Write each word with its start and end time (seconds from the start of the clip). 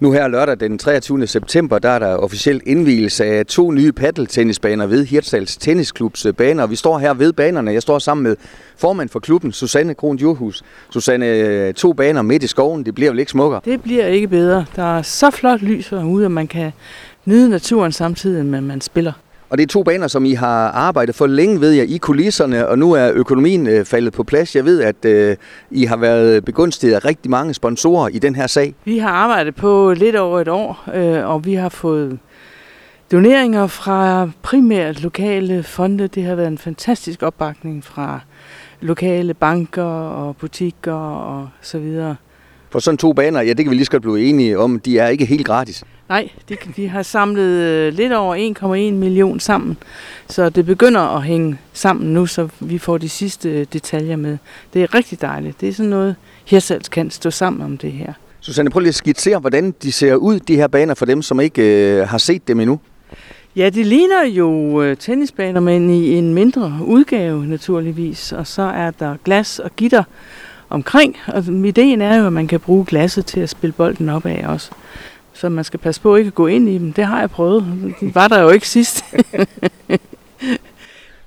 Nu 0.00 0.12
her 0.12 0.28
lørdag 0.28 0.60
den 0.60 0.78
23. 0.78 1.26
september, 1.26 1.78
der 1.78 1.88
er 1.88 1.98
der 1.98 2.16
officielt 2.16 2.62
indvielse 2.66 3.24
af 3.24 3.46
to 3.46 3.70
nye 3.70 3.92
paddeltennisbaner 3.92 4.86
ved 4.86 5.04
Hirtshals 5.06 5.56
Tennisklubs 5.56 6.26
øh, 6.26 6.34
baner. 6.34 6.62
Og 6.62 6.70
vi 6.70 6.76
står 6.76 6.98
her 6.98 7.14
ved 7.14 7.32
banerne. 7.32 7.72
Jeg 7.72 7.82
står 7.82 7.98
sammen 7.98 8.22
med 8.22 8.36
formand 8.76 9.08
for 9.08 9.18
klubben, 9.20 9.52
Susanne 9.52 9.94
Kron 9.94 10.16
Djurhus. 10.16 10.62
Susanne, 10.90 11.26
øh, 11.26 11.74
to 11.74 11.92
baner 11.92 12.22
midt 12.22 12.42
i 12.42 12.46
skoven, 12.46 12.84
det 12.84 12.94
bliver 12.94 13.10
vel 13.10 13.18
ikke 13.18 13.30
smukkere? 13.30 13.60
Det 13.64 13.82
bliver 13.82 14.06
ikke 14.06 14.28
bedre. 14.28 14.64
Der 14.76 14.98
er 14.98 15.02
så 15.02 15.30
flot 15.30 15.62
lys 15.62 15.88
herude, 15.88 16.24
at 16.24 16.30
man 16.30 16.46
kan 16.46 16.72
nyde 17.24 17.48
naturen 17.48 17.92
samtidig 17.92 18.46
med, 18.46 18.58
at 18.58 18.64
man 18.64 18.80
spiller. 18.80 19.12
Og 19.50 19.58
det 19.58 19.64
er 19.64 19.68
to 19.68 19.82
baner, 19.82 20.08
som 20.08 20.24
I 20.24 20.32
har 20.32 20.70
arbejdet 20.70 21.14
for 21.14 21.26
længe, 21.26 21.60
ved 21.60 21.70
jeg, 21.70 21.90
i 21.90 21.98
kulisserne, 21.98 22.68
og 22.68 22.78
nu 22.78 22.92
er 22.92 23.10
økonomien 23.14 23.66
øh, 23.66 23.84
faldet 23.84 24.12
på 24.12 24.22
plads. 24.24 24.56
Jeg 24.56 24.64
ved, 24.64 24.82
at 24.82 25.04
øh, 25.04 25.36
I 25.70 25.84
har 25.84 25.96
været 25.96 26.44
begunstiget 26.44 26.94
af 26.94 27.04
rigtig 27.04 27.30
mange 27.30 27.54
sponsorer 27.54 28.08
i 28.08 28.18
den 28.18 28.34
her 28.34 28.46
sag. 28.46 28.74
Vi 28.84 28.98
har 28.98 29.10
arbejdet 29.10 29.54
på 29.54 29.94
lidt 29.96 30.16
over 30.16 30.40
et 30.40 30.48
år, 30.48 30.84
øh, 30.94 31.30
og 31.30 31.44
vi 31.44 31.54
har 31.54 31.68
fået 31.68 32.18
doneringer 33.12 33.66
fra 33.66 34.30
primært 34.42 35.02
lokale 35.02 35.62
fonde. 35.62 36.08
Det 36.08 36.24
har 36.24 36.34
været 36.34 36.48
en 36.48 36.58
fantastisk 36.58 37.22
opbakning 37.22 37.84
fra 37.84 38.20
lokale 38.80 39.34
banker 39.34 39.82
og 39.84 40.36
butikker 40.36 40.92
og 40.92 41.48
så 41.60 41.78
videre. 41.78 42.16
For 42.70 42.78
sådan 42.78 42.98
to 42.98 43.12
baner, 43.12 43.40
ja, 43.40 43.48
det 43.48 43.64
kan 43.64 43.70
vi 43.70 43.74
lige 43.74 43.84
så 43.84 43.90
godt 43.90 44.02
blive 44.02 44.20
enige 44.24 44.58
om, 44.58 44.80
de 44.80 44.98
er 44.98 45.08
ikke 45.08 45.24
helt 45.24 45.46
gratis. 45.46 45.84
Nej, 46.08 46.28
de, 46.48 46.56
de 46.76 46.88
har 46.88 47.02
samlet 47.02 47.62
øh, 47.62 47.92
lidt 47.92 48.12
over 48.12 48.54
1,1 48.90 48.94
million 48.94 49.40
sammen, 49.40 49.76
så 50.28 50.50
det 50.50 50.66
begynder 50.66 51.00
at 51.00 51.22
hænge 51.22 51.58
sammen 51.72 52.14
nu, 52.14 52.26
så 52.26 52.48
vi 52.60 52.78
får 52.78 52.98
de 52.98 53.08
sidste 53.08 53.50
øh, 53.50 53.66
detaljer 53.72 54.16
med. 54.16 54.38
Det 54.74 54.82
er 54.82 54.94
rigtig 54.94 55.20
dejligt. 55.20 55.60
Det 55.60 55.68
er 55.68 55.72
sådan 55.72 55.90
noget, 55.90 56.16
Hirsals 56.44 56.88
kan 56.88 57.10
stå 57.10 57.30
sammen 57.30 57.62
om 57.62 57.78
det 57.78 57.92
her. 57.92 58.12
Susanne, 58.40 58.70
prøv 58.70 58.80
lige 58.80 58.88
at 58.88 58.94
skitsere, 58.94 59.38
hvordan 59.38 59.74
de 59.82 59.92
ser 59.92 60.14
ud, 60.14 60.40
de 60.40 60.56
her 60.56 60.66
baner, 60.66 60.94
for 60.94 61.06
dem, 61.06 61.22
som 61.22 61.40
ikke 61.40 61.62
øh, 61.62 62.08
har 62.08 62.18
set 62.18 62.48
dem 62.48 62.60
endnu. 62.60 62.80
Ja, 63.56 63.70
det 63.70 63.86
ligner 63.86 64.24
jo 64.24 64.82
øh, 64.82 64.96
tennisbaner, 64.96 65.60
men 65.60 65.90
i 65.90 66.14
en 66.14 66.34
mindre 66.34 66.78
udgave 66.84 67.46
naturligvis. 67.46 68.32
Og 68.32 68.46
så 68.46 68.62
er 68.62 68.90
der 68.90 69.16
glas 69.24 69.58
og 69.58 69.70
gitter 69.76 70.02
omkring. 70.70 71.16
Og 71.26 71.44
ideen 71.48 72.00
er 72.00 72.16
jo, 72.16 72.26
at 72.26 72.32
man 72.32 72.46
kan 72.46 72.60
bruge 72.60 72.84
glasset 72.84 73.26
til 73.26 73.40
at 73.40 73.48
spille 73.48 73.72
bolden 73.72 74.08
op 74.08 74.26
af 74.26 74.44
også. 74.48 74.70
Så 75.32 75.48
man 75.48 75.64
skal 75.64 75.80
passe 75.80 76.00
på 76.00 76.16
ikke 76.16 76.28
at 76.28 76.34
gå 76.34 76.46
ind 76.46 76.68
i 76.68 76.78
dem. 76.78 76.92
Det 76.92 77.04
har 77.06 77.20
jeg 77.20 77.30
prøvet. 77.30 77.94
De 78.00 78.14
var 78.14 78.28
der 78.28 78.40
jo 78.40 78.48
ikke 78.48 78.68
sidst. 78.68 79.04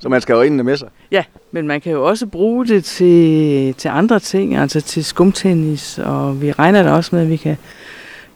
Så 0.02 0.10
man 0.10 0.22
skal 0.22 0.34
jo 0.34 0.42
ind 0.42 0.62
med 0.62 0.78
sig? 0.78 0.88
Ja, 1.12 1.24
men 1.52 1.68
man 1.68 1.82
kan 1.82 1.92
jo 1.92 2.08
også 2.08 2.26
bruge 2.26 2.68
det 2.68 2.86
til, 2.86 3.74
til 3.74 3.88
andre 3.88 4.20
ting, 4.20 4.56
altså 4.56 4.82
til 4.82 5.06
skumtennis, 5.06 6.00
og 6.00 6.42
vi 6.42 6.52
regner 6.52 6.84
da 6.84 6.92
også 6.92 7.16
med, 7.16 7.24
at 7.24 7.30
vi 7.30 7.36
kan, 7.36 7.58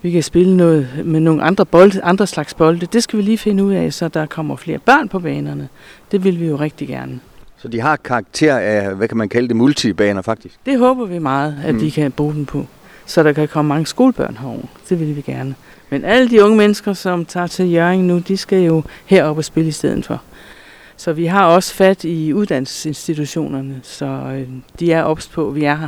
vi 0.01 0.11
kan 0.11 0.23
spille 0.23 0.57
noget 0.57 0.87
med 1.05 1.19
nogle 1.19 1.43
andre, 1.43 1.65
bolde, 1.65 2.01
andre 2.03 2.27
slags 2.27 2.53
bolde. 2.53 2.85
Det 2.85 3.03
skal 3.03 3.17
vi 3.17 3.23
lige 3.23 3.37
finde 3.37 3.63
ud 3.63 3.73
af, 3.73 3.93
så 3.93 4.07
der 4.07 4.25
kommer 4.25 4.55
flere 4.55 4.77
børn 4.77 5.09
på 5.09 5.19
banerne. 5.19 5.69
Det 6.11 6.23
vil 6.23 6.39
vi 6.39 6.47
jo 6.47 6.55
rigtig 6.55 6.87
gerne. 6.87 7.19
Så 7.63 7.67
de 7.67 7.81
har 7.81 7.95
karakter 7.95 8.57
af, 8.57 8.95
hvad 8.95 9.07
kan 9.07 9.17
man 9.17 9.29
kalde 9.29 9.47
det, 9.47 9.55
multibaner 9.55 10.21
faktisk? 10.21 10.55
Det 10.65 10.79
håber 10.79 11.05
vi 11.05 11.19
meget, 11.19 11.57
at 11.65 11.73
mm. 11.73 11.79
de 11.79 11.91
kan 11.91 12.11
bruge 12.11 12.33
den 12.33 12.45
på 12.45 12.65
så 13.05 13.23
der 13.23 13.33
kan 13.33 13.47
komme 13.47 13.69
mange 13.69 13.85
skolebørn 13.85 14.37
herover. 14.37 14.65
Det 14.89 14.99
vil 14.99 15.15
vi 15.15 15.21
gerne. 15.21 15.55
Men 15.89 16.05
alle 16.05 16.29
de 16.29 16.43
unge 16.43 16.57
mennesker, 16.57 16.93
som 16.93 17.25
tager 17.25 17.47
til 17.47 17.71
Jørgen 17.71 18.07
nu, 18.07 18.19
de 18.19 18.37
skal 18.37 18.63
jo 18.63 18.83
herop 19.05 19.37
og 19.37 19.45
spille 19.45 19.67
i 19.67 19.71
stedet 19.71 20.05
for. 20.05 20.21
Så 20.97 21.13
vi 21.13 21.25
har 21.25 21.45
også 21.45 21.73
fat 21.73 22.03
i 22.03 22.33
uddannelsesinstitutionerne, 22.33 23.79
så 23.83 24.05
øh, 24.05 24.47
de 24.79 24.93
er 24.93 25.03
ops 25.03 25.27
på, 25.27 25.47
at 25.47 25.55
vi 25.55 25.63
er 25.63 25.75
her. 25.75 25.87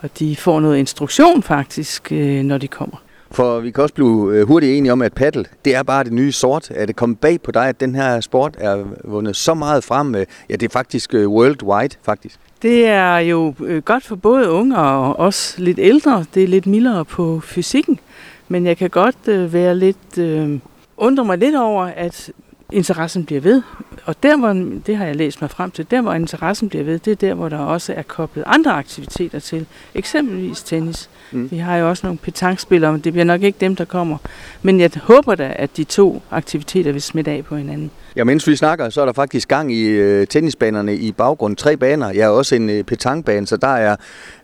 Og 0.00 0.10
de 0.18 0.36
får 0.36 0.60
noget 0.60 0.78
instruktion 0.78 1.42
faktisk, 1.42 2.12
øh, 2.12 2.42
når 2.42 2.58
de 2.58 2.68
kommer. 2.68 2.96
For 3.30 3.60
vi 3.60 3.70
kan 3.70 3.82
også 3.82 3.94
blive 3.94 4.30
øh, 4.34 4.46
hurtigt 4.46 4.78
enige 4.78 4.92
om, 4.92 5.02
at 5.02 5.12
paddle, 5.12 5.44
det 5.64 5.74
er 5.74 5.82
bare 5.82 6.04
det 6.04 6.12
nye 6.12 6.32
sort. 6.32 6.70
Er 6.74 6.86
det 6.86 6.96
kommet 6.96 7.18
bag 7.18 7.40
på 7.42 7.52
dig, 7.52 7.68
at 7.68 7.80
den 7.80 7.94
her 7.94 8.20
sport 8.20 8.56
er 8.58 8.84
vundet 9.04 9.36
så 9.36 9.54
meget 9.54 9.84
frem? 9.84 10.14
Øh, 10.14 10.26
ja, 10.50 10.56
det 10.56 10.62
er 10.62 10.72
faktisk 10.72 11.14
øh, 11.14 11.28
worldwide, 11.28 11.96
faktisk. 12.02 12.38
Det 12.62 12.86
er 12.86 13.18
jo 13.18 13.54
godt 13.84 14.04
for 14.04 14.16
både 14.16 14.50
unge 14.50 14.78
og 14.78 15.18
også 15.18 15.54
lidt 15.62 15.78
ældre. 15.78 16.24
Det 16.34 16.42
er 16.42 16.48
lidt 16.48 16.66
mildere 16.66 17.04
på 17.04 17.40
fysikken. 17.40 18.00
Men 18.48 18.66
jeg 18.66 18.76
kan 18.76 18.90
godt 18.90 19.16
være 19.52 19.74
lidt... 19.74 20.18
Øh, 20.18 20.58
undre 20.96 21.24
mig 21.24 21.38
lidt 21.38 21.56
over, 21.56 21.84
at 21.84 22.30
interessen 22.72 23.24
bliver 23.24 23.40
ved. 23.40 23.62
Og 24.04 24.14
der, 24.22 24.36
hvor, 24.36 24.52
det 24.86 24.96
har 24.96 25.06
jeg 25.06 25.16
læst 25.16 25.40
mig 25.40 25.50
frem 25.50 25.70
til, 25.70 25.90
der 25.90 26.00
hvor 26.00 26.12
interessen 26.12 26.68
bliver 26.68 26.84
ved, 26.84 26.98
det 26.98 27.10
er 27.10 27.16
der, 27.16 27.34
hvor 27.34 27.48
der 27.48 27.58
også 27.58 27.92
er 27.96 28.02
koblet 28.02 28.44
andre 28.46 28.72
aktiviteter 28.72 29.38
til. 29.38 29.66
Eksempelvis 29.94 30.62
tennis. 30.62 31.10
Mm. 31.32 31.50
Vi 31.50 31.58
har 31.58 31.76
jo 31.76 31.88
også 31.88 32.06
nogle 32.06 32.18
petankspillere, 32.18 32.92
men 32.92 33.00
det 33.00 33.12
bliver 33.12 33.24
nok 33.24 33.42
ikke 33.42 33.58
dem, 33.60 33.76
der 33.76 33.84
kommer. 33.84 34.16
Men 34.62 34.80
jeg 34.80 34.90
håber 35.02 35.34
da, 35.34 35.52
at 35.56 35.76
de 35.76 35.84
to 35.84 36.22
aktiviteter 36.30 36.92
vil 36.92 37.02
smitte 37.02 37.30
af 37.30 37.44
på 37.44 37.56
hinanden. 37.56 37.90
Ja, 38.16 38.24
mens 38.24 38.46
vi 38.46 38.56
snakker, 38.56 38.90
så 38.90 39.00
er 39.00 39.04
der 39.04 39.12
faktisk 39.12 39.48
gang 39.48 39.72
i 39.72 39.82
øh, 39.82 40.26
tennisbanerne 40.26 40.96
i 40.96 41.12
baggrund. 41.12 41.56
Tre 41.56 41.76
baner. 41.76 42.10
Jeg 42.10 42.22
er 42.22 42.28
også 42.28 42.54
en 42.54 42.70
øh, 42.70 42.84
petankbane, 42.84 43.46
så 43.46 43.56
der 43.56 43.68
er 43.68 43.96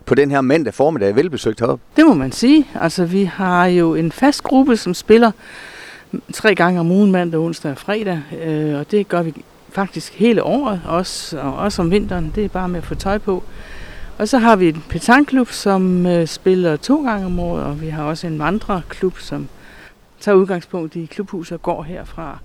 på 0.05 0.15
den 0.15 0.31
her 0.31 0.41
mandag 0.41 0.75
formiddag 0.75 1.17
velbesøgt 1.17 1.61
heroppe. 1.61 1.85
Det 1.97 2.07
må 2.07 2.15
man 2.15 2.33
sige. 2.33 2.69
Altså, 2.81 3.05
vi 3.05 3.25
har 3.25 3.67
jo 3.67 3.95
en 3.95 4.13
fast 4.13 4.43
gruppe, 4.43 4.77
som 4.77 4.95
spiller 4.95 5.31
tre 6.33 6.55
gange 6.55 6.81
om 6.81 6.91
ugen, 6.91 7.13
mandag, 7.13 7.41
onsdag 7.41 7.71
og 7.71 7.79
fredag. 7.79 8.23
Øh, 8.45 8.79
og 8.79 8.91
det 8.91 9.09
gør 9.09 9.23
vi 9.23 9.35
faktisk 9.73 10.15
hele 10.15 10.43
året, 10.43 10.81
også, 10.87 11.39
og 11.39 11.57
også 11.57 11.83
om 11.83 11.91
vinteren. 11.91 12.33
Det 12.35 12.45
er 12.45 12.49
bare 12.49 12.69
med 12.69 12.79
at 12.79 12.85
få 12.85 12.95
tøj 12.95 13.19
på. 13.19 13.43
Og 14.19 14.29
så 14.29 14.39
har 14.39 14.57
vi 14.57 14.69
en 14.69 14.85
petanklub, 14.89 15.51
som 15.51 16.07
øh, 16.07 16.27
spiller 16.27 16.77
to 16.77 17.05
gange 17.05 17.27
om 17.27 17.39
året, 17.39 17.65
og 17.65 17.81
vi 17.81 17.89
har 17.89 18.05
også 18.05 18.27
en 18.27 18.39
vandreklub, 18.39 19.19
som 19.19 19.49
tager 20.21 20.37
udgangspunkt 20.37 20.97
i 20.97 21.05
klubhuset 21.05 21.53
og 21.53 21.63
går 21.63 21.83
herfra. 21.83 22.39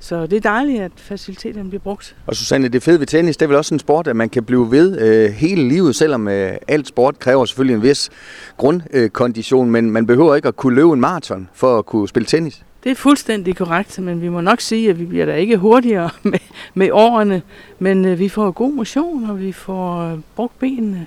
Så 0.00 0.26
det 0.26 0.36
er 0.36 0.40
dejligt, 0.40 0.82
at 0.82 0.92
faciliteterne 0.96 1.68
bliver 1.68 1.82
brugt. 1.82 2.16
Og 2.26 2.36
Susanne, 2.36 2.68
det 2.68 2.82
fede 2.82 3.00
ved 3.00 3.06
tennis, 3.06 3.36
det 3.36 3.44
er 3.44 3.48
vel 3.48 3.56
også 3.56 3.74
en 3.74 3.78
sport, 3.78 4.08
at 4.08 4.16
man 4.16 4.28
kan 4.28 4.44
blive 4.44 4.70
ved 4.70 5.00
øh, 5.00 5.30
hele 5.30 5.68
livet, 5.68 5.96
selvom 5.96 6.28
øh, 6.28 6.52
alt 6.68 6.88
sport 6.88 7.18
kræver 7.18 7.44
selvfølgelig 7.44 7.74
en 7.76 7.82
vis 7.82 8.10
grundkondition, 8.56 9.66
øh, 9.66 9.72
men 9.72 9.90
man 9.90 10.06
behøver 10.06 10.34
ikke 10.34 10.48
at 10.48 10.56
kunne 10.56 10.74
løbe 10.74 10.92
en 10.92 11.00
maraton 11.00 11.48
for 11.54 11.78
at 11.78 11.86
kunne 11.86 12.08
spille 12.08 12.26
tennis. 12.26 12.62
Det 12.84 12.90
er 12.90 12.94
fuldstændig 12.94 13.56
korrekt, 13.56 13.98
men 13.98 14.22
vi 14.22 14.28
må 14.28 14.40
nok 14.40 14.60
sige, 14.60 14.90
at 14.90 14.98
vi 14.98 15.04
bliver 15.04 15.26
da 15.26 15.34
ikke 15.34 15.56
hurtigere 15.56 16.10
med, 16.22 16.38
med 16.74 16.90
årene, 16.92 17.42
men 17.78 18.04
øh, 18.04 18.18
vi 18.18 18.28
får 18.28 18.50
god 18.50 18.72
motion, 18.72 19.30
og 19.30 19.40
vi 19.40 19.52
får 19.52 20.12
øh, 20.12 20.18
brugt 20.36 20.58
benene, 20.58 21.06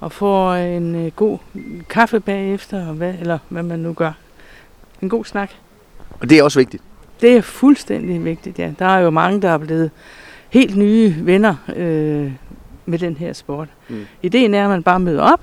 og 0.00 0.12
får 0.12 0.54
en 0.54 0.94
øh, 0.94 1.12
god 1.16 1.38
kaffe 1.88 2.20
bagefter, 2.20 2.86
og 2.86 2.94
hvad, 2.94 3.14
eller 3.20 3.38
hvad 3.48 3.62
man 3.62 3.78
nu 3.78 3.92
gør. 3.92 4.12
En 5.00 5.08
god 5.08 5.24
snak. 5.24 5.50
Og 6.20 6.30
det 6.30 6.38
er 6.38 6.42
også 6.42 6.58
vigtigt? 6.58 6.82
Det 7.20 7.36
er 7.36 7.42
fuldstændig 7.42 8.24
vigtigt, 8.24 8.58
ja. 8.58 8.72
Der 8.78 8.86
er 8.86 8.98
jo 8.98 9.10
mange, 9.10 9.42
der 9.42 9.48
er 9.50 9.58
blevet 9.58 9.90
helt 10.50 10.76
nye 10.76 11.16
venner 11.20 11.54
øh, 11.76 12.32
med 12.86 12.98
den 12.98 13.16
her 13.16 13.32
sport. 13.32 13.68
Mm. 13.88 14.06
Ideen 14.22 14.54
er, 14.54 14.64
at 14.64 14.70
man 14.70 14.82
bare 14.82 15.00
møder 15.00 15.22
op, 15.22 15.40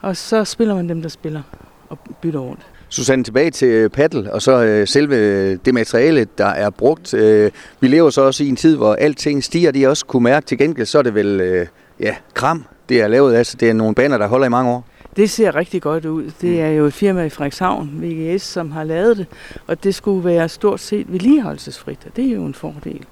og 0.00 0.16
så 0.16 0.44
spiller 0.44 0.74
man 0.74 0.88
dem, 0.88 1.02
der 1.02 1.08
spiller, 1.08 1.42
og 1.88 1.98
bytter 2.20 2.40
rundt. 2.40 2.66
Susanne, 2.88 3.24
tilbage 3.24 3.50
til 3.50 3.68
øh, 3.68 3.90
paddle, 3.90 4.32
og 4.32 4.42
så 4.42 4.62
øh, 4.62 4.88
selve 4.88 5.16
øh, 5.16 5.58
det 5.64 5.74
materiale, 5.74 6.26
der 6.38 6.46
er 6.46 6.70
brugt. 6.70 7.14
Øh, 7.14 7.50
vi 7.80 7.88
lever 7.88 8.10
så 8.10 8.22
også 8.22 8.44
i 8.44 8.48
en 8.48 8.56
tid, 8.56 8.76
hvor 8.76 8.94
alting 8.94 9.44
stiger, 9.44 9.70
de 9.70 9.86
også 9.86 10.06
kunne 10.06 10.22
mærke 10.24 10.46
til 10.46 10.58
gengæld, 10.58 10.86
så 10.86 10.98
er 10.98 11.02
det 11.02 11.14
vel 11.14 11.40
øh, 11.40 11.66
ja, 12.00 12.14
kram, 12.34 12.64
det 12.88 13.00
er 13.00 13.08
lavet 13.08 13.34
af. 13.34 13.46
Det 13.46 13.70
er 13.70 13.72
nogle 13.72 13.94
baner, 13.94 14.18
der 14.18 14.26
holder 14.26 14.46
i 14.46 14.50
mange 14.50 14.70
år. 14.70 14.86
Det 15.16 15.30
ser 15.30 15.54
rigtig 15.54 15.82
godt 15.82 16.04
ud. 16.04 16.24
Det 16.40 16.50
mm. 16.50 16.60
er 16.60 16.68
jo 16.68 16.86
et 16.86 16.94
firma 16.94 17.24
i 17.24 17.28
Frederikshavn, 17.28 17.90
VGS, 18.02 18.42
som 18.42 18.70
har 18.70 18.84
lavet 18.84 19.16
det, 19.16 19.26
og 19.66 19.84
det 19.84 19.94
skulle 19.94 20.24
være 20.24 20.48
stort 20.48 20.80
set 20.80 21.12
vedligeholdelsesfrit, 21.12 21.98
og 22.06 22.16
det 22.16 22.24
er 22.28 22.34
jo 22.34 22.44
en 22.44 22.54
fordel. 22.54 23.04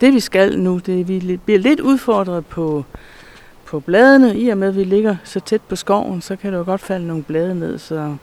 Det 0.00 0.14
vi 0.14 0.20
skal 0.20 0.58
nu, 0.58 0.80
det 0.86 1.00
er, 1.00 1.04
vi 1.04 1.40
bliver 1.44 1.58
lidt 1.58 1.80
udfordret 1.80 2.46
på, 2.46 2.84
på 3.64 3.80
bladene. 3.80 4.38
I 4.38 4.48
og 4.48 4.58
med, 4.58 4.68
at 4.68 4.76
vi 4.76 4.84
ligger 4.84 5.16
så 5.24 5.40
tæt 5.40 5.60
på 5.68 5.76
skoven, 5.76 6.20
så 6.20 6.36
kan 6.36 6.52
der 6.52 6.58
jo 6.58 6.64
godt 6.64 6.80
falde 6.80 7.06
nogle 7.06 7.22
blade 7.22 7.54
ned, 7.54 7.78
så 7.78 8.16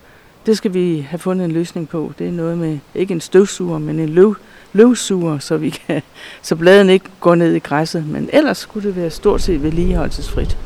det 0.46 0.58
skal 0.58 0.74
vi 0.74 1.08
have 1.10 1.20
fundet 1.20 1.46
en 1.46 1.52
løsning 1.52 1.90
på. 1.90 2.14
Det 2.20 2.28
er 2.28 2.32
noget 2.32 2.58
med, 2.58 2.78
ikke 2.96 3.14
en 3.14 3.22
støvsuger, 3.22 3.80
men 3.80 4.00
en 4.00 4.10
løv, 4.10 4.36
løvsuger, 4.74 5.40
så, 5.40 5.58
vi 5.58 5.70
kan, 5.70 6.02
så 6.42 6.56
bladene 6.56 6.94
ikke 6.94 7.06
går 7.20 7.36
ned 7.36 7.54
i 7.54 7.60
græsset. 7.60 8.08
Men 8.08 8.30
ellers 8.34 8.58
skulle 8.58 8.88
det 8.88 8.96
være 8.96 9.10
stort 9.10 9.42
set 9.42 9.64
vedligeholdelsesfrit. 9.64 10.58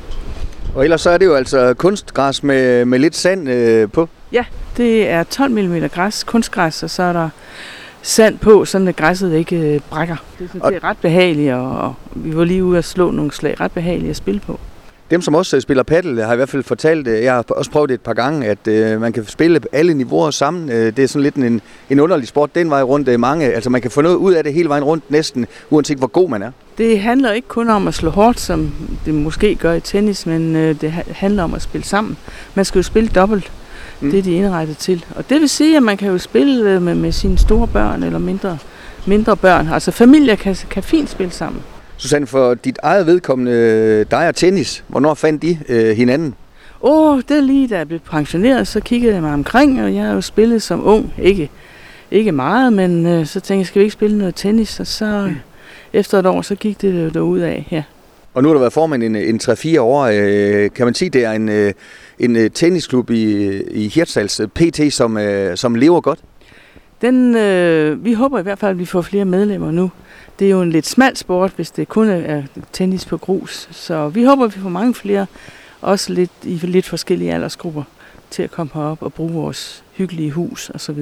Og 0.76 0.84
ellers 0.84 1.02
så 1.02 1.10
er 1.10 1.18
det 1.18 1.26
jo 1.26 1.36
altså 1.36 1.74
kunstgræs 1.74 2.44
med, 2.44 2.86
med 2.86 3.00
lidt 3.00 3.16
sand 3.16 3.50
øh, 3.50 3.92
på? 3.92 4.10
Ja, 4.32 4.46
det 4.78 5.10
er 5.10 5.24
12 5.24 5.52
mm 5.52 5.90
græs, 5.90 6.24
kunstgræs, 6.24 6.84
og 6.84 6.90
så 6.90 7.04
er 7.04 7.14
der 7.14 7.30
sand 8.02 8.40
på, 8.40 8.66
så 8.66 8.86
at 8.88 8.96
græsset 8.96 9.34
ikke 9.34 9.56
øh, 9.56 9.80
brækker. 9.90 10.16
Det, 10.40 10.50
synes, 10.50 10.64
og... 10.64 10.72
det 10.72 10.84
er 10.84 10.88
ret 10.88 10.98
behageligt, 10.98 11.54
og, 11.54 11.78
og 11.78 11.96
vi 12.16 12.38
var 12.38 12.44
lige 12.44 12.64
ude 12.64 12.78
at 12.78 12.86
slå 12.86 13.12
nogle 13.12 13.32
slag. 13.32 13.60
Ret 13.60 13.72
behageligt 13.72 14.10
at 14.10 14.16
spille 14.16 14.40
på. 14.40 14.60
Dem, 15.12 15.22
som 15.22 15.36
også 15.36 15.62
spiller 15.62 15.84
paddle, 15.84 16.24
har 16.24 16.34
i 16.34 16.36
hvert 16.36 16.50
fald 16.50 16.64
fortalt, 16.64 17.08
øh, 17.08 17.24
jeg 17.24 17.34
har 17.34 17.46
også 17.50 17.72
prøvet 17.72 17.90
det 17.90 17.94
et 17.94 18.02
par 18.02 18.14
gange, 18.14 18.48
at 18.48 18.68
øh, 18.68 19.02
man 19.02 19.14
kan 19.14 19.26
spille 19.26 19.60
alle 19.72 19.94
niveauer 19.94 20.32
sammen. 20.32 20.70
Øh, 20.70 20.98
det 20.98 21.00
er 21.00 21.08
sådan 21.08 21.24
lidt 21.24 21.36
en, 21.36 21.62
en 21.90 22.00
underlig 22.00 22.28
sport. 22.28 22.56
Den 22.56 22.70
vej 22.70 22.82
rundt 22.82 23.08
øh, 23.08 23.20
mange, 23.20 23.54
altså 23.54 23.70
man 23.70 23.82
kan 23.82 23.92
få 23.92 24.02
noget 24.02 24.16
ud 24.16 24.34
af 24.34 24.44
det 24.44 24.54
hele 24.54 24.70
vejen 24.70 24.84
rundt 24.84 25.12
næsten, 25.12 25.46
uanset 25.70 25.98
hvor 25.98 26.08
god 26.08 26.30
man 26.30 26.42
er. 26.42 26.52
Det 26.78 27.00
handler 27.00 27.32
ikke 27.32 27.48
kun 27.48 27.70
om 27.70 27.88
at 27.88 27.94
slå 27.94 28.10
hårdt, 28.10 28.40
som 28.40 28.72
det 29.06 29.14
måske 29.14 29.56
gør 29.56 29.74
i 29.74 29.80
tennis, 29.80 30.26
men 30.26 30.56
øh, 30.56 30.82
det 30.82 30.92
handler 30.92 31.44
om 31.44 31.54
at 31.54 31.62
spille 31.62 31.86
sammen. 31.86 32.18
Man 32.56 32.66
skal 32.66 32.80
jo 32.80 32.84
spille 32.84 33.10
dobbelt. 33.10 33.52
Mm. 34.02 34.12
Det 34.12 34.20
er 34.20 34.24
de 34.24 34.36
indrettet 34.36 34.78
til. 34.78 35.06
Og 35.16 35.30
det 35.30 35.42
vil 35.42 35.50
sige, 35.50 35.78
at 35.78 35.84
man 35.84 35.98
kan 35.98 36.12
jo 36.12 36.18
spille 36.18 36.80
med, 36.80 36.96
med 36.96 37.12
sine 37.12 37.38
store 37.38 37.68
børn 37.68 38.04
eller 38.04 38.20
mindre, 38.20 38.58
mindre 39.06 39.38
børn. 39.38 39.68
Altså 39.68 39.92
familier 39.92 40.36
kan, 40.36 40.56
kan 40.70 40.84
fint 40.84 41.10
spille 41.10 41.32
sammen. 41.32 41.62
Susanne, 41.98 42.28
for 42.28 42.54
dit 42.54 42.80
eget 42.84 43.06
vedkommende, 43.08 44.06
dig 44.12 44.28
og 44.28 44.36
tennis, 44.36 44.84
hvornår 44.88 45.14
fandt 45.14 45.44
I 45.44 45.60
øh, 45.70 45.98
hinanden? 45.98 46.36
Åh, 46.82 47.14
oh, 47.14 47.22
det 47.30 47.38
er 47.38 47.42
lige 47.42 47.68
da 47.68 47.78
jeg 47.78 47.88
blev 47.88 48.00
pensioneret, 48.00 48.68
så 48.68 48.80
kiggede 48.80 49.14
jeg 49.14 49.22
mig 49.22 49.34
omkring, 49.34 49.84
og 49.84 49.96
jeg 49.96 50.04
har 50.04 50.14
jo 50.14 50.22
spillet 50.22 50.62
som 50.62 50.88
ung. 50.88 51.14
Ikke, 51.22 51.50
ikke 52.12 52.32
meget, 52.32 52.74
men 52.74 53.06
øh, 53.06 53.26
så 53.26 53.40
tænkte 53.40 53.60
jeg, 53.60 53.66
skal 53.66 53.80
vi 53.80 53.84
ikke 53.84 53.94
spille 53.94 54.18
noget 54.18 54.36
tennis? 54.36 54.80
Og 54.80 54.88
så 54.88 55.26
mm. 55.28 55.36
efter 55.94 56.20
et 56.20 56.26
år, 56.26 56.42
så 56.42 56.56
gik 56.56 56.82
det 56.82 57.14
derud 57.14 57.40
af, 57.40 57.68
ja. 57.72 57.84
Og 58.34 58.44
nu 58.44 58.50
har 58.50 58.54
du 58.54 58.60
været 58.60 58.74
formand 58.74 59.04
en, 59.04 59.16
en 59.16 59.40
3-4 59.44 59.80
år. 59.80 60.06
Øh, 60.14 60.70
kan 60.76 60.86
man 60.86 60.94
sige, 60.94 61.10
det 61.10 61.26
er 61.26 61.32
en, 61.32 61.50
øh, 61.50 61.74
en 62.20 62.36
øh, 62.36 62.50
tennisklub 62.52 63.10
i, 63.10 63.48
i 63.62 63.88
Hirtshals 63.88 64.42
PT, 64.56 64.94
som, 64.94 65.20
som 65.56 65.76
lever 65.76 66.02
godt? 66.02 66.20
Den, 67.02 67.36
øh, 67.36 68.06
vi 68.06 68.14
håber 68.14 68.40
i 68.40 68.42
hvert 68.42 68.60
fald, 68.60 68.72
at 68.72 68.80
vi 68.80 68.86
får 68.86 69.02
flere 69.02 69.26
medlemmer 69.26 69.72
nu. 69.72 69.92
Det 70.40 70.48
er 70.48 70.52
jo 70.52 70.62
en 70.62 70.70
lidt 70.70 70.86
smal 70.86 71.18
sport, 71.18 71.52
hvis 71.56 71.72
det 71.72 71.90
kun 71.90 72.10
er 72.10 72.44
tennis 72.74 73.06
på 73.06 73.18
grus. 73.18 73.70
Så 73.72 74.10
vi 74.10 74.24
håber, 74.24 74.46
at 74.46 74.56
vi 74.56 74.62
får 74.62 74.70
mange 74.70 74.94
flere, 74.94 75.26
også 75.82 76.14
lidt 76.14 76.32
i 76.44 76.56
lidt 76.64 76.86
forskellige 76.86 77.34
aldersgrupper, 77.34 77.84
til 78.30 78.44
at 78.44 78.52
komme 78.52 78.72
herop 78.74 79.02
og 79.02 79.14
bruge 79.14 79.34
vores 79.34 79.84
hyggelige 79.94 80.32
hus 80.32 80.72
osv. 80.74 81.00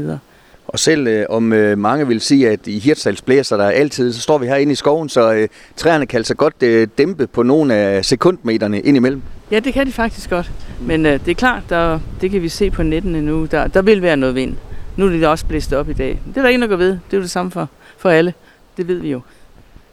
Og 0.67 0.79
selv 0.79 1.07
øh, 1.07 1.25
om 1.29 1.53
øh, 1.53 1.77
mange 1.77 2.07
vil 2.07 2.21
sige, 2.21 2.49
at 2.49 2.67
i 2.67 2.79
Hirtshals 2.79 3.21
blæser 3.21 3.57
der 3.57 3.65
altid, 3.65 4.13
så 4.13 4.21
står 4.21 4.37
vi 4.37 4.45
herinde 4.45 4.71
i 4.71 4.75
skoven, 4.75 5.09
så 5.09 5.33
øh, 5.33 5.47
træerne 5.75 6.05
kan 6.05 6.17
altså 6.17 6.35
godt 6.35 6.63
øh, 6.63 6.87
dæmpe 6.97 7.27
på 7.27 7.43
nogle 7.43 7.73
af 7.75 8.05
sekundmeterne 8.05 8.79
indimellem. 8.79 9.21
Ja, 9.51 9.59
det 9.59 9.73
kan 9.73 9.87
de 9.87 9.91
faktisk 9.91 10.29
godt. 10.29 10.51
Men 10.81 11.05
øh, 11.05 11.19
det 11.19 11.27
er 11.27 11.35
klart, 11.35 11.63
der, 11.69 11.99
det 12.21 12.31
kan 12.31 12.41
vi 12.41 12.49
se 12.49 12.71
på 12.71 12.83
netten 12.83 13.11
nu, 13.11 13.45
der, 13.51 13.67
der 13.67 13.81
vil 13.81 14.01
være 14.01 14.17
noget 14.17 14.35
vind. 14.35 14.55
Nu 14.97 15.05
er 15.05 15.09
det 15.09 15.27
også 15.27 15.45
blæst 15.45 15.73
op 15.73 15.89
i 15.89 15.93
dag. 15.93 16.19
Det 16.27 16.37
er 16.37 16.41
der 16.41 16.49
ikke 16.49 16.59
noget 16.59 16.73
at 16.73 16.79
ved. 16.79 16.89
Det 16.89 17.13
er 17.13 17.17
jo 17.17 17.21
det 17.21 17.31
samme 17.31 17.51
for, 17.51 17.69
for 17.97 18.09
alle. 18.09 18.33
Det 18.77 18.87
ved 18.87 18.99
vi 18.99 19.11
jo. 19.11 19.21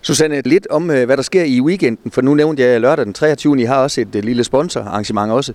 Susanne, 0.03 0.43
lidt 0.45 0.67
om, 0.71 0.91
øh, 0.91 1.07
hvad 1.07 1.17
der 1.17 1.23
sker 1.23 1.45
i 1.45 1.61
weekenden, 1.61 2.11
for 2.11 2.23
nu 2.23 2.35
nævnte 2.35 2.63
jeg 2.63 2.81
lørdag 2.81 3.05
den 3.05 3.15
23. 3.15 3.61
I 3.61 3.65
har 3.65 3.83
også 3.83 4.01
et 4.01 4.15
øh, 4.15 4.25
lille 4.25 4.45
sponsorarrangement 4.45 5.33
også. 5.33 5.53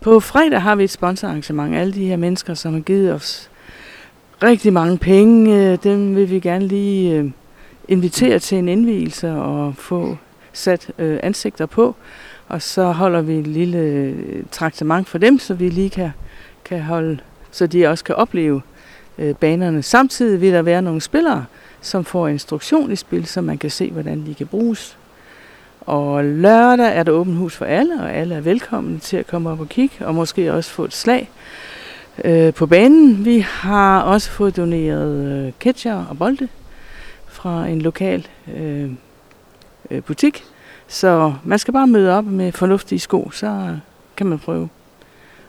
På 0.00 0.20
fredag 0.20 0.62
har 0.62 0.74
vi 0.74 0.84
et 0.84 0.90
sponsorarrangement. 0.90 1.76
Alle 1.76 1.92
de 1.92 2.06
her 2.06 2.16
mennesker, 2.16 2.54
som 2.54 2.72
har 2.72 2.80
givet 2.80 3.12
os 3.12 3.50
rigtig 4.42 4.72
mange 4.72 4.98
penge. 4.98 5.56
Øh, 5.56 5.78
dem 5.82 6.16
vil 6.16 6.30
vi 6.30 6.40
gerne 6.40 6.66
lige 6.66 7.32
invitere 7.88 8.38
til 8.38 8.58
en 8.58 8.68
indvielse 8.68 9.30
og 9.30 9.74
få 9.76 10.16
sat 10.52 10.90
ansigter 10.98 11.66
på. 11.66 11.96
Og 12.48 12.62
så 12.62 12.92
holder 12.92 13.20
vi 13.20 13.34
et 13.34 13.46
lille 13.46 14.14
traktement 14.50 15.08
for 15.08 15.18
dem, 15.18 15.38
så 15.38 15.54
vi 15.54 15.68
lige 15.68 15.90
kan, 15.90 16.10
kan 16.64 16.82
holde, 16.82 17.18
så 17.50 17.66
de 17.66 17.86
også 17.86 18.04
kan 18.04 18.14
opleve 18.14 18.62
Øh, 19.18 19.34
banerne. 19.34 19.82
Samtidig 19.82 20.40
vil 20.40 20.52
der 20.52 20.62
være 20.62 20.82
nogle 20.82 21.00
spillere, 21.00 21.44
som 21.80 22.04
får 22.04 22.28
instruktion 22.28 22.92
i 22.92 22.96
spil, 22.96 23.26
så 23.26 23.40
man 23.40 23.58
kan 23.58 23.70
se, 23.70 23.90
hvordan 23.90 24.26
de 24.26 24.34
kan 24.34 24.46
bruges. 24.46 24.96
Og 25.80 26.24
lørdag 26.24 26.96
er 26.96 27.02
der 27.02 27.12
åbent 27.12 27.36
hus 27.36 27.56
for 27.56 27.64
alle, 27.64 28.00
og 28.00 28.14
alle 28.14 28.34
er 28.34 28.40
velkomne 28.40 28.98
til 28.98 29.16
at 29.16 29.26
komme 29.26 29.50
op 29.50 29.60
og 29.60 29.68
kigge, 29.68 30.06
og 30.06 30.14
måske 30.14 30.52
også 30.52 30.70
få 30.70 30.84
et 30.84 30.94
slag 30.94 31.30
øh, 32.24 32.54
på 32.54 32.66
banen. 32.66 33.24
Vi 33.24 33.38
har 33.38 34.00
også 34.00 34.30
fået 34.30 34.56
doneret 34.56 35.46
øh, 35.46 35.52
ketcher 35.60 36.04
og 36.10 36.18
bolde 36.18 36.48
fra 37.26 37.66
en 37.66 37.82
lokal 37.82 38.26
øh, 38.56 38.90
øh, 39.90 40.02
butik. 40.02 40.44
Så 40.88 41.32
man 41.44 41.58
skal 41.58 41.72
bare 41.72 41.86
møde 41.86 42.18
op 42.18 42.24
med 42.24 42.52
fornuftige 42.52 42.98
sko, 42.98 43.30
så 43.30 43.76
kan 44.16 44.26
man 44.26 44.38
prøve. 44.38 44.68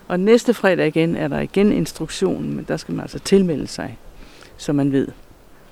Og 0.09 0.19
næste 0.19 0.53
fredag 0.53 0.87
igen 0.87 1.15
er 1.15 1.27
der 1.27 1.39
igen 1.39 1.71
instruktion, 1.71 2.53
men 2.55 2.65
der 2.67 2.77
skal 2.77 2.95
man 2.95 3.01
altså 3.01 3.19
tilmelde 3.19 3.67
sig, 3.67 3.97
så 4.57 4.73
man 4.73 4.91
ved, 4.91 5.07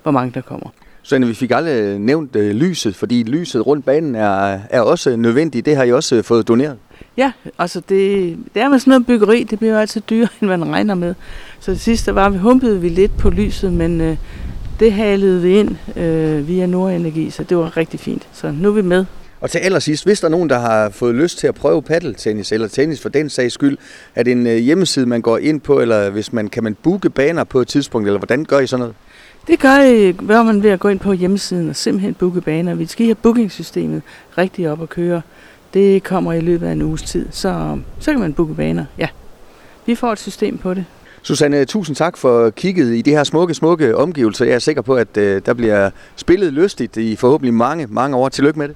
hvor 0.03 0.11
mange 0.11 0.31
der 0.33 0.41
kommer. 0.41 0.69
Så 1.01 1.19
vi 1.19 1.33
fik 1.33 1.51
aldrig 1.51 1.99
nævnt 1.99 2.35
øh, 2.35 2.55
lyset, 2.55 2.95
fordi 2.95 3.23
lyset 3.23 3.67
rundt 3.67 3.85
banen 3.85 4.15
er, 4.15 4.59
er 4.69 4.81
også 4.81 5.15
nødvendigt. 5.15 5.65
Det 5.65 5.75
har 5.75 5.83
I 5.83 5.91
også 5.91 6.15
øh, 6.15 6.23
fået 6.23 6.47
doneret. 6.47 6.77
Ja, 7.17 7.31
altså 7.59 7.79
det, 7.89 8.37
det 8.53 8.61
er 8.61 8.69
med 8.69 8.79
sådan 8.79 8.91
noget 8.91 9.05
byggeri, 9.05 9.43
det 9.43 9.59
bliver 9.59 9.73
jo 9.73 9.79
altid 9.79 10.01
dyrere, 10.01 10.29
end 10.41 10.49
man 10.49 10.65
regner 10.65 10.95
med. 10.95 11.15
Så 11.59 11.71
det 11.71 11.79
sidste 11.79 12.15
var, 12.15 12.29
vi 12.29 12.37
humpede 12.37 12.81
vi 12.81 12.89
lidt 12.89 13.17
på 13.17 13.29
lyset, 13.29 13.73
men 13.73 14.01
øh, 14.01 14.17
det 14.79 14.93
halede 14.93 15.41
vi 15.41 15.59
ind 15.59 15.75
øh, 15.97 16.47
via 16.47 16.65
Nordenergi, 16.65 17.29
så 17.29 17.43
det 17.43 17.57
var 17.57 17.77
rigtig 17.77 17.99
fint. 17.99 18.27
Så 18.33 18.51
nu 18.51 18.69
er 18.69 18.73
vi 18.73 18.81
med. 18.81 19.05
Og 19.41 19.49
til 19.51 19.59
allersidst, 19.59 20.05
hvis 20.05 20.19
der 20.19 20.27
er 20.27 20.31
nogen, 20.31 20.49
der 20.49 20.59
har 20.59 20.89
fået 20.89 21.15
lyst 21.15 21.37
til 21.37 21.47
at 21.47 21.55
prøve 21.55 21.81
paddeltennis, 21.81 22.51
eller 22.51 22.67
tennis 22.67 23.01
for 23.01 23.09
den 23.09 23.29
sags 23.29 23.53
skyld, 23.53 23.77
er 24.15 24.23
det 24.23 24.31
en 24.31 24.47
øh, 24.47 24.57
hjemmeside, 24.57 25.05
man 25.05 25.21
går 25.21 25.37
ind 25.37 25.61
på, 25.61 25.79
eller 25.79 26.09
hvis 26.09 26.33
man, 26.33 26.47
kan 26.47 26.63
man 26.63 26.75
booke 26.83 27.09
baner 27.09 27.43
på 27.43 27.61
et 27.61 27.67
tidspunkt, 27.67 28.07
eller 28.07 28.19
hvordan 28.19 28.45
gør 28.45 28.59
I 28.59 28.67
sådan 28.67 28.79
noget? 28.79 28.95
Det 29.47 29.59
gør 29.59 29.79
I, 29.79 30.11
gør 30.11 30.43
man 30.43 30.63
ved 30.63 30.69
at 30.69 30.79
gå 30.79 30.87
ind 30.87 30.99
på 30.99 31.13
hjemmesiden 31.13 31.69
og 31.69 31.75
simpelthen 31.75 32.13
booke 32.13 32.41
baner. 32.41 32.75
Vi 32.75 32.85
skal 32.85 33.05
have 33.05 33.15
bookingsystemet 33.15 34.01
rigtig 34.37 34.69
op 34.71 34.79
og 34.79 34.89
køre. 34.89 35.21
Det 35.73 36.03
kommer 36.03 36.33
i 36.33 36.41
løbet 36.41 36.67
af 36.67 36.71
en 36.71 36.81
uges 36.81 37.03
tid, 37.03 37.27
så, 37.31 37.79
så 37.99 38.11
kan 38.11 38.19
man 38.19 38.33
booke 38.33 38.53
baner. 38.53 38.85
Ja, 38.97 39.07
vi 39.85 39.95
får 39.95 40.11
et 40.11 40.19
system 40.19 40.57
på 40.57 40.73
det. 40.73 40.85
Susanne, 41.21 41.65
tusind 41.65 41.95
tak 41.95 42.17
for 42.17 42.49
kigget 42.49 42.95
i 42.95 43.01
de 43.01 43.11
her 43.11 43.23
smukke, 43.23 43.53
smukke 43.53 43.97
omgivelser. 43.97 44.45
Jeg 44.45 44.55
er 44.55 44.59
sikker 44.59 44.81
på, 44.81 44.95
at 44.95 45.17
øh, 45.17 45.41
der 45.45 45.53
bliver 45.53 45.89
spillet 46.15 46.53
lystigt 46.53 46.97
i 46.97 47.15
forhåbentlig 47.15 47.53
mange, 47.53 47.87
mange 47.89 48.17
år. 48.17 48.29
Tillykke 48.29 48.59
med 48.59 48.67
det. 48.67 48.75